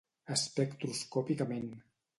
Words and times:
Espectroscòpicament. 0.35 1.71